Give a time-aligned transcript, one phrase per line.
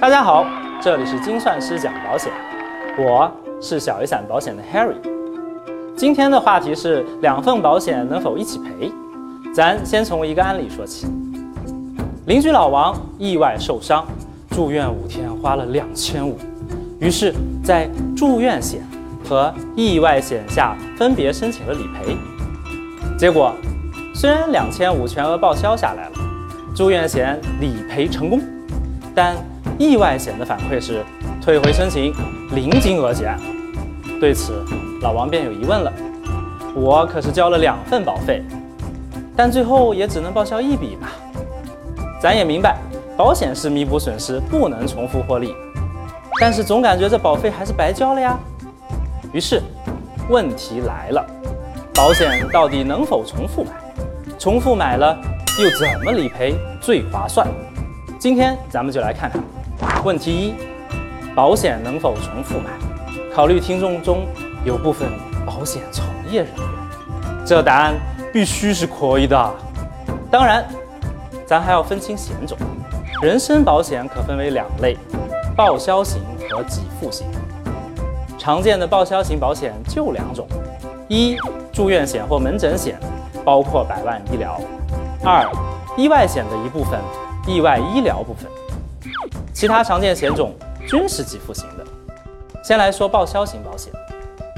[0.00, 0.46] 大家好，
[0.80, 2.32] 这里是精算师讲保险，
[2.96, 3.28] 我
[3.60, 4.94] 是小雨伞保险的 Harry。
[5.96, 8.92] 今天的话题是两份保险能否一起赔？
[9.52, 11.08] 咱先从一个案例说起。
[12.26, 14.06] 邻居老王意外受伤，
[14.50, 16.38] 住院五天花了两千五，
[17.00, 18.80] 于是，在住院险
[19.28, 22.16] 和意外险下分别申请了理赔。
[23.18, 23.52] 结果，
[24.14, 26.12] 虽然两千五全额报销下来了，
[26.72, 28.40] 住院险理赔成功，
[29.12, 29.34] 但
[29.78, 31.04] 意外险的反馈是
[31.40, 32.12] 退回申请，
[32.50, 33.38] 零金额结案。
[34.20, 34.64] 对此，
[35.00, 35.92] 老王便有疑问了：
[36.74, 38.42] 我可是交了两份保费，
[39.36, 41.12] 但最后也只能报销一笔吧？
[42.20, 42.76] 咱也明白，
[43.16, 45.54] 保险是弥补损失，不能重复获利，
[46.40, 48.36] 但是总感觉这保费还是白交了呀。
[49.32, 49.62] 于是，
[50.28, 51.24] 问题来了：
[51.94, 53.70] 保险到底能否重复买？
[54.40, 55.16] 重复买了
[55.60, 57.46] 又怎么理赔最划算？
[58.18, 59.40] 今天咱们就来看看。
[60.04, 60.54] 问题一：
[61.34, 62.70] 保险能否重复买？
[63.34, 64.26] 考虑听众中
[64.64, 65.08] 有部分
[65.46, 66.64] 保险从业人员，
[67.46, 67.94] 这答案
[68.32, 69.54] 必须是可以的。
[70.30, 70.66] 当然，
[71.46, 72.58] 咱还要分清险种。
[73.22, 74.96] 人身保险可分为两类：
[75.56, 77.26] 报销型和给付型。
[78.38, 80.46] 常见的报销型保险就两种：
[81.08, 81.36] 一、
[81.72, 82.98] 住院险或门诊险，
[83.44, 84.60] 包括百万医疗；
[85.24, 85.48] 二、
[85.96, 87.00] 意外险的一部分，
[87.46, 88.50] 意外医疗部分。
[89.58, 90.54] 其他常见险种
[90.86, 91.84] 均是给付型的。
[92.62, 93.92] 先来说报销型保险，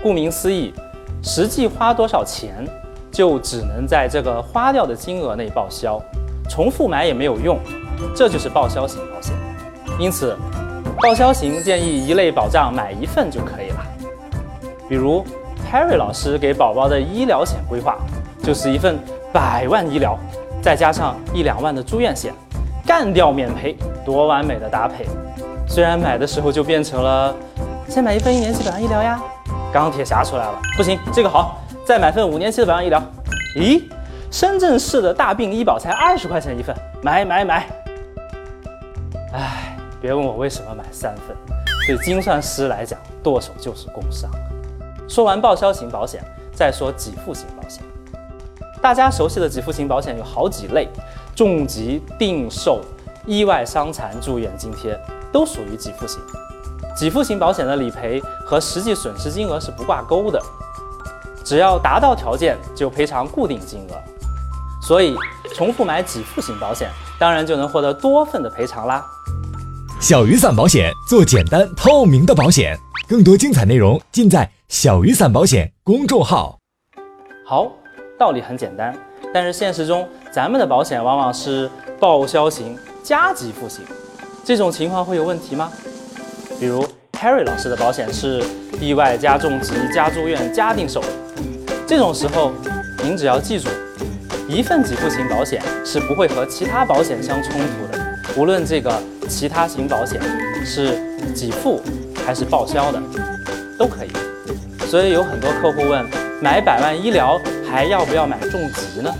[0.02, 0.74] 顾名思义，
[1.22, 2.68] 实际花多少钱
[3.10, 5.98] 就只能在这个花掉的金额内报销，
[6.50, 7.58] 重复买也没有用，
[8.14, 9.34] 这就是报销型保险。
[9.98, 10.36] 因此，
[11.00, 13.82] 报销型建议一类保障买一份就可以了。
[14.86, 15.24] 比如
[15.72, 17.96] Harry 老师给宝宝的医疗险规划，
[18.42, 18.98] 就是一份
[19.32, 20.18] 百万医疗，
[20.60, 22.34] 再加上一两万的住院险。
[22.86, 25.06] 干掉免赔，多完美的搭配！
[25.68, 27.34] 虽然买的时候就变成了
[27.88, 29.20] 先买一份一年期百万医疗呀，
[29.72, 33.00] 钢铁侠出来了，不行，这个好，再买份五年期的百万医疗。
[33.56, 33.82] 咦，
[34.30, 37.66] 深圳市的大病医保才二十块钱一份，买买买！
[39.32, 41.36] 哎，别问我为什么买三份，
[41.86, 44.30] 对精算师来讲，剁手就是工伤。
[45.08, 46.22] 说完报销型保险，
[46.52, 47.82] 再说给付型保险。
[48.82, 50.88] 大家熟悉的给付型保险有好几类。
[51.32, 52.82] 重疾、定寿、
[53.30, 54.98] 意外伤残住院津贴
[55.30, 56.20] 都属于给付型。
[56.98, 60.42] 给付型保险的理赔和实际损失金额是不挂钩的，
[61.44, 63.94] 只要达到条件就赔偿固定金额。
[64.82, 65.14] 所以，
[65.54, 66.90] 重复买给付型保险，
[67.20, 69.06] 当然就能获得多份的赔偿啦。
[70.00, 72.76] 小雨伞保险做简单透明的保险，
[73.08, 76.58] 更多精彩内容尽在小雨伞保险公众号。
[77.46, 77.70] 好，
[78.18, 78.92] 道理很简单。
[79.32, 81.70] 但是现实中，咱们的保险往往是
[82.00, 82.76] 报销型
[83.10, 83.80] 加给付型，
[84.44, 85.68] 这种情况会有问题吗？
[86.60, 88.40] 比如 Harry 老师的保险是
[88.80, 91.02] 意外加重疾加住院加定寿，
[91.88, 92.52] 这种时候，
[93.02, 93.68] 您只要记住，
[94.46, 97.98] 一份给付型保险是不会和其他保险相冲突的，
[98.36, 100.20] 无论这个其他型保险
[100.64, 100.96] 是
[101.34, 101.82] 给付
[102.24, 103.02] 还是报销的，
[103.76, 104.86] 都可以。
[104.86, 106.08] 所以有很多客户问，
[106.40, 107.40] 买百万医疗。
[107.68, 109.12] 还要不要买重疾呢？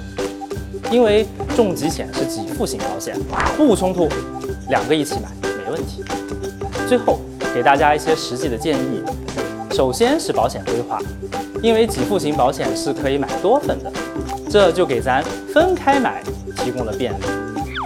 [0.90, 1.24] 因为
[1.60, 3.14] 重疾险是给付型保险，
[3.54, 4.08] 不冲突，
[4.70, 6.02] 两个一起买没问题。
[6.88, 7.20] 最后
[7.54, 9.02] 给大家一些实际的建议，
[9.72, 10.98] 首先是保险规划，
[11.62, 13.92] 因为给付型保险是可以买多份的，
[14.48, 15.22] 这就给咱
[15.52, 16.22] 分开买
[16.56, 17.24] 提供了便利。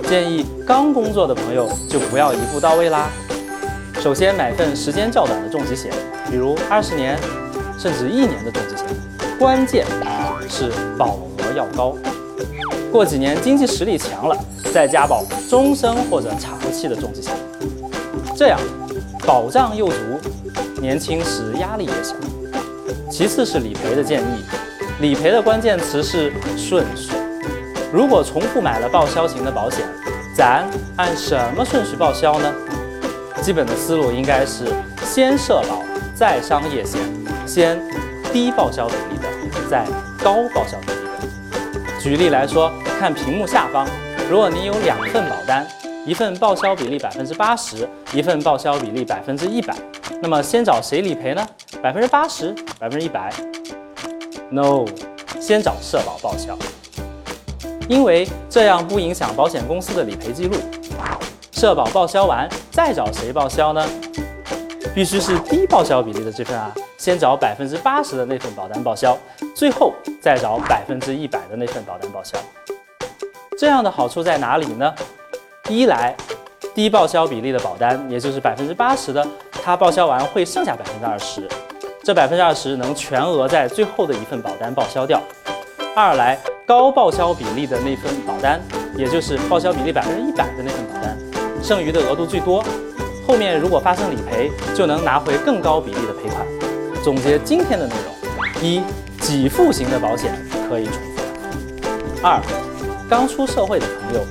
[0.08, 3.10] 建议刚工作的朋友就不要一步到位啦。
[4.00, 5.90] 首先买份时间较短的重疾险，
[6.30, 7.18] 比如二十年
[7.76, 8.86] 甚至一年的重疾险，
[9.36, 9.84] 关键。
[10.48, 11.96] 是保额要高，
[12.94, 14.38] 过几年经济实力强了，
[14.72, 17.32] 再加保终身或者长期的重疾险，
[18.36, 18.60] 这样
[19.26, 19.96] 保障又足，
[20.80, 22.14] 年轻时压力也小。
[23.10, 24.44] 其次是理赔的建议，
[25.00, 27.10] 理赔的关键词是顺序。
[27.92, 29.80] 如果重复买了报销型的保险，
[30.36, 30.64] 咱
[30.94, 32.54] 按什么顺序报销呢？
[33.42, 34.66] 基本的思路应该是
[35.04, 35.82] 先社保，
[36.14, 37.00] 再商业险，
[37.44, 37.76] 先
[38.32, 39.84] 低报销比例的，再。
[40.22, 42.00] 高报销比例的。
[42.00, 43.86] 举例来说，看屏幕下方，
[44.30, 45.66] 如果您有两份保单，
[46.06, 49.74] 一份报销比例百分之八十，一份报销比例百分之一百，
[50.22, 51.46] 那么先找谁理赔呢？
[51.82, 53.30] 百分之八十，百分之一百
[54.50, 54.86] ？No，
[55.40, 56.56] 先找社保报销，
[57.88, 60.56] 因为这样不影响保险公司的理赔记录。
[61.52, 63.86] 社保报销完，再找谁报销呢？
[64.94, 69.18] 必须是低报销比例的这份啊，先找百分之八十的那份保单报销，
[69.54, 69.92] 最后
[70.22, 72.38] 再找百分之一百的那份保单报销。
[73.56, 74.92] 这样的好处在哪里呢？
[75.68, 76.14] 一来，
[76.74, 79.26] 低报销比例的保单，也就是百分之八十的，
[79.62, 81.48] 它报销完会剩下百分之二十，
[82.02, 85.22] 这百分之二十能全额在最后的一份保单报销掉。
[85.94, 86.36] 二来，
[86.66, 88.60] 高报销比例的那份保单，
[88.96, 91.16] 也就是报销比例百分之一百的那份保单，
[91.62, 92.62] 剩余的额度最多，
[93.26, 96.44] 后面如果发生理赔，就能拿回更高比例的赔款。
[97.04, 98.82] 总结今天的内容：一、
[99.20, 100.34] 给付型的保险
[100.68, 101.22] 可以重复；
[102.22, 102.42] 二、
[103.16, 104.26] 刚出社会的朋友，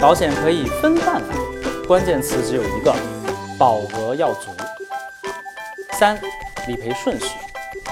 [0.00, 1.36] 保险可以分散买。
[1.86, 2.92] 关键词只有一个，
[3.56, 4.50] 保额要足。
[5.92, 6.20] 三、
[6.66, 7.28] 理赔顺序：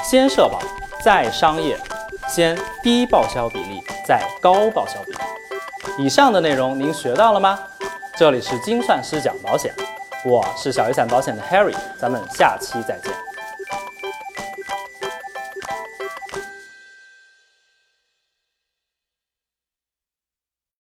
[0.02, 0.58] 先社保，
[1.00, 1.78] 再商业，
[2.28, 5.18] 先低报销比例，再高报销比例。
[5.96, 7.56] 以上的内容您学到了吗？
[8.16, 9.72] 这里是精算师讲保险，
[10.24, 13.12] 我是小雨伞保险的 Harry，咱们下期再见。